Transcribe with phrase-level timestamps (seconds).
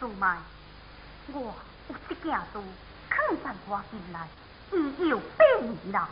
[0.00, 0.36] 苏曼，
[1.32, 1.40] 我
[1.88, 2.62] 有一件事，
[3.10, 4.18] 肯在我心内，
[4.70, 6.08] 已有百年了，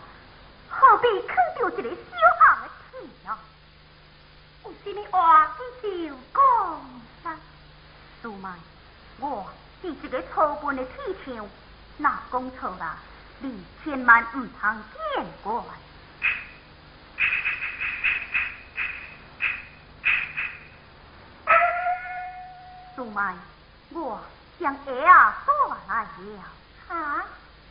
[0.69, 3.39] 何必肯着一个小孩的气呢？
[4.65, 6.43] 有什么话你就讲
[7.23, 7.39] 啦。
[8.21, 8.59] 苏曼，
[9.21, 9.47] 我
[9.81, 10.91] 是一个粗笨的气
[11.25, 11.49] 球，
[11.99, 12.97] 若讲错了，
[13.39, 14.83] 你千万唔通
[15.15, 15.63] 见怪。
[22.97, 23.37] 苏曼。
[23.91, 24.21] 我
[24.59, 25.55] 将爱啊送
[25.89, 26.09] 来了
[26.89, 27.25] 啊，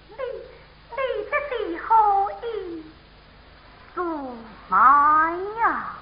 [0.07, 0.95] 你你
[1.29, 2.84] 这是何意
[3.93, 4.03] 做
[4.69, 4.77] 埋
[5.57, 5.93] 呀？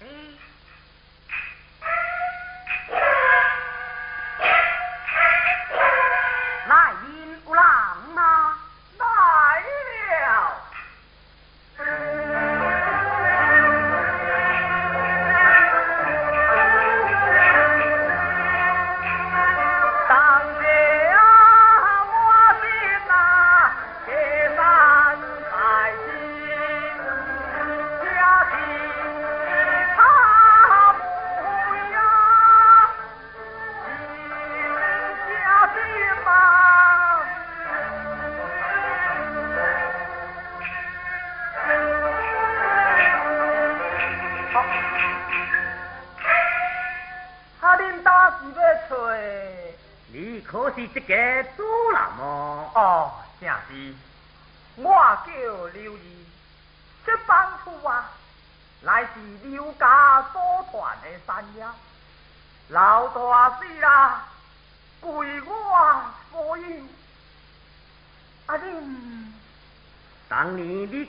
[0.00, 0.57] Mm.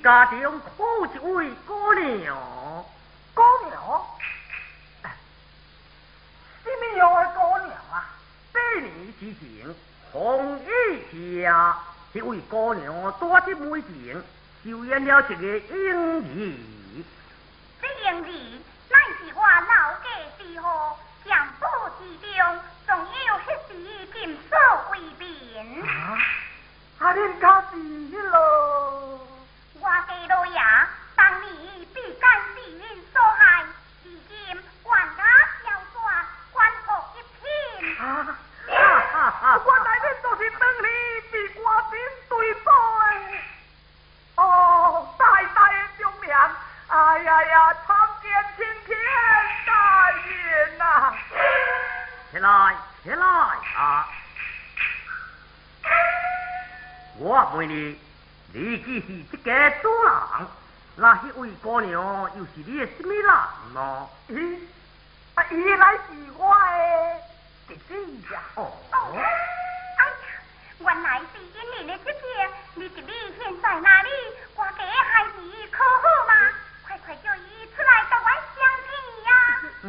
[0.01, 2.35] 家中好一位姑娘。
[3.33, 4.05] 姑娘？
[6.63, 8.09] 什么样的姑娘啊？
[8.51, 9.75] 百年之前，
[10.11, 11.77] 红衣下，
[12.13, 14.23] 一位姑娘带着美景，
[14.65, 16.78] 就演了一个英儿。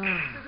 [0.03, 0.40] Oh.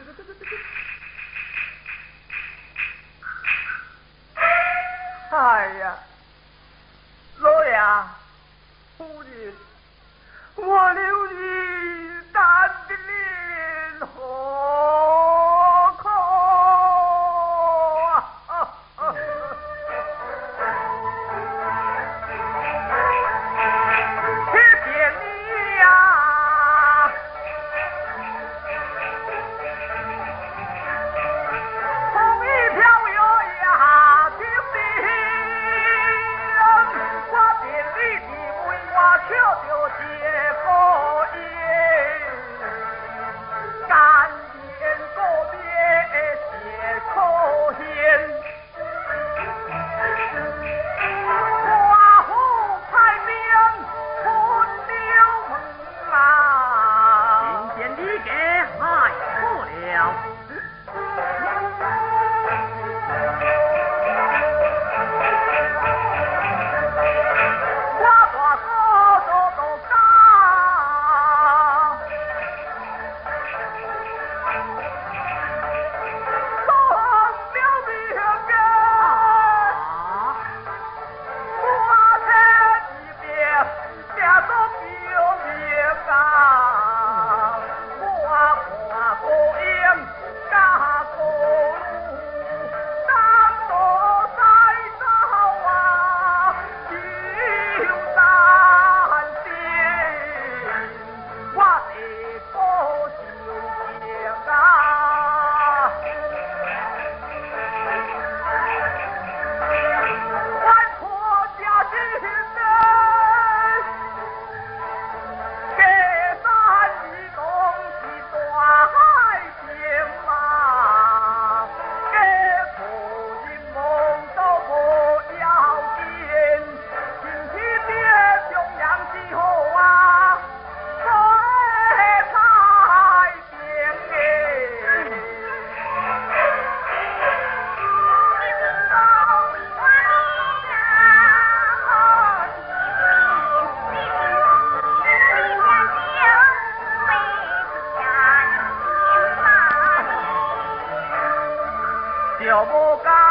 [152.43, 153.23] 酒不干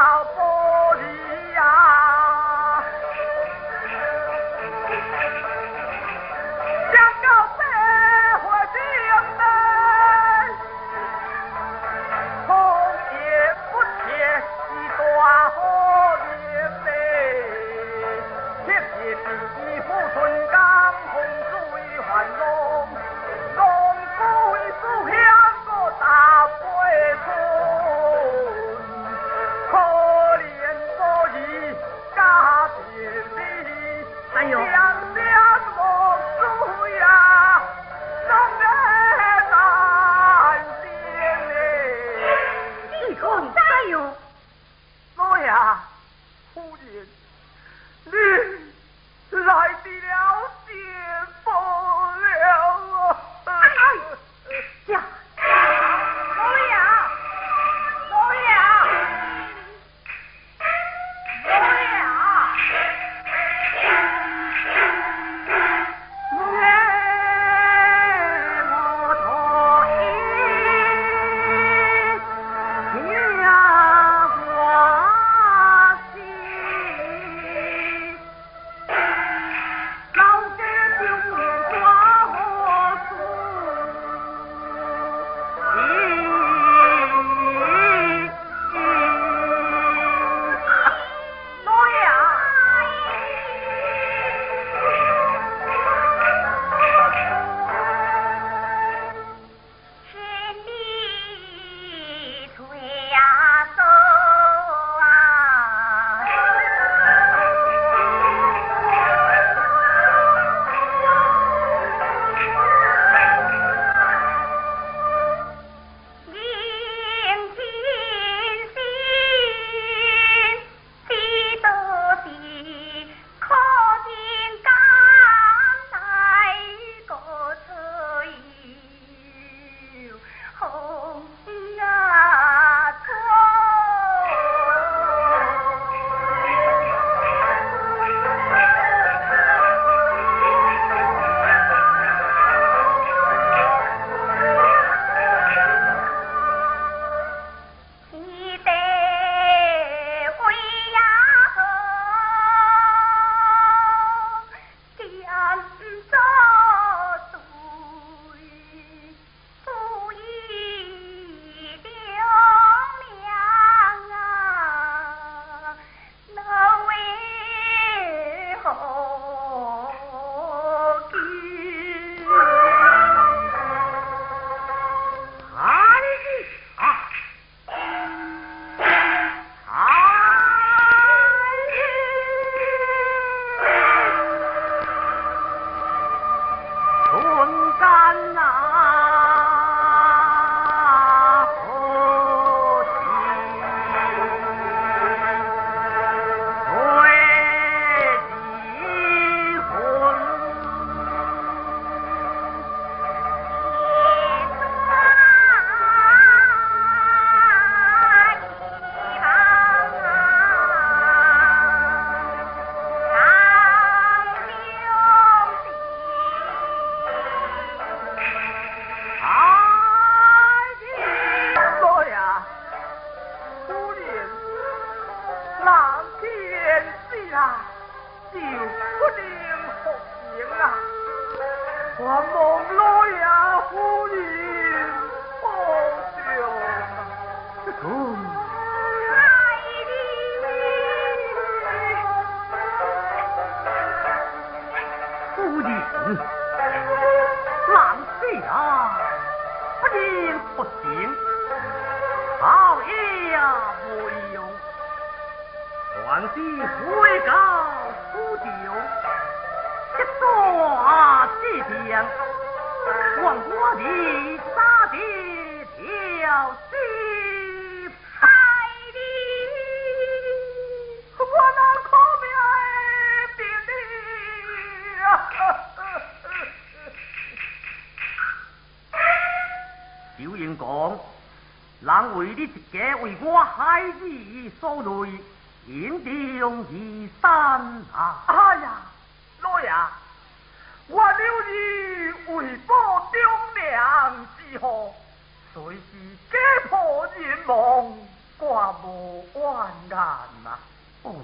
[297.52, 297.92] 破人亡，
[298.38, 299.42] 寡无怨
[299.90, 299.98] 难
[300.42, 300.58] 呐。
[301.02, 301.14] 哦，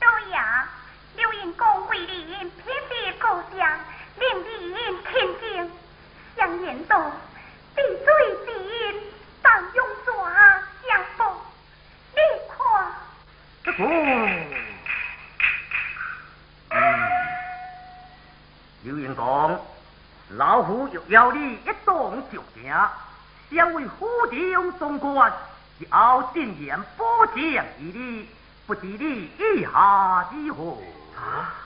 [0.00, 0.68] 对呀，
[1.14, 3.78] 刘英公为人偏别高相，
[4.18, 5.72] 令人亲近，
[6.36, 7.00] 相言道，
[7.76, 9.00] 地最近，
[9.42, 10.12] 当用爪
[10.88, 11.36] 相逢，
[12.12, 12.18] 你
[12.50, 12.56] 看。
[13.62, 13.84] 这个，
[16.70, 16.76] 嗯，
[18.82, 19.64] 刘英公，
[20.30, 22.74] 老夫又要你一动就行，
[23.50, 25.32] 想为虎将总管，
[25.90, 28.28] 要进言保将一礼，
[28.66, 30.78] 不知你意下如何？
[31.20, 31.65] 啊！